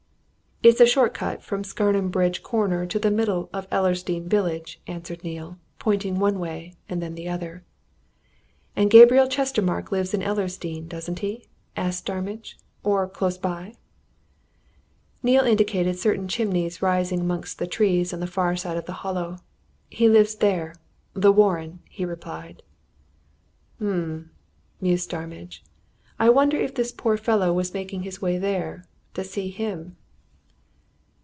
"It's 0.63 0.79
a 0.79 0.85
short 0.85 1.15
cut 1.15 1.41
from 1.41 1.63
Scarnham 1.63 2.09
Bridge 2.11 2.43
corner 2.43 2.85
to 2.85 2.99
the 2.99 3.09
middle 3.09 3.49
of 3.51 3.67
Ellersdeane 3.71 4.27
village," 4.29 4.79
answered 4.85 5.23
Neale, 5.23 5.57
pointing 5.79 6.19
one 6.19 6.37
way 6.37 6.75
and 6.87 7.01
then 7.01 7.15
the 7.15 7.27
other. 7.27 7.63
"And 8.75 8.91
Gabriel 8.91 9.27
Chestermarke 9.27 9.91
lives 9.91 10.13
in 10.13 10.21
Ellersdeane, 10.21 10.87
doesn't 10.87 11.17
he?" 11.17 11.45
asked 11.75 11.97
Starmidge. 12.03 12.59
"Or 12.83 13.09
close 13.09 13.39
by?" 13.39 13.73
Neale 15.23 15.45
indicated 15.45 15.97
certain 15.97 16.27
chimneys 16.27 16.79
rising 16.79 17.21
amongst 17.21 17.57
the 17.57 17.65
trees 17.65 18.13
on 18.13 18.19
the 18.19 18.27
far 18.27 18.55
side 18.55 18.77
of 18.77 18.85
the 18.85 18.93
Hollow. 19.01 19.39
"He 19.89 20.07
lives 20.07 20.35
there 20.35 20.75
The 21.15 21.31
Warren," 21.31 21.79
he 21.89 22.05
replied. 22.05 22.61
"Um!" 23.79 24.29
mused 24.79 25.05
Starmidge. 25.05 25.63
"I 26.19 26.29
wonder 26.29 26.57
if 26.57 26.75
this 26.75 26.91
poor 26.91 27.17
fellow 27.17 27.51
was 27.51 27.73
making 27.73 28.03
his 28.03 28.21
way 28.21 28.37
there 28.37 28.85
to 29.15 29.23
see 29.23 29.49
him?" 29.49 29.97